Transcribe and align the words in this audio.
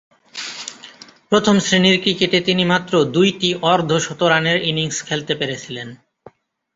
প্রথম-শ্রেণীর 1.29 1.97
ক্রিকেটে 2.01 2.39
তিনি 2.41 2.63
মাত্র 2.65 2.93
দুইটি 3.13 3.49
অর্ধ-শতরানের 3.63 4.57
ইনিংস 4.61 4.97
খেলতে 5.05 5.33
পেরেছিলেন। 5.35 5.87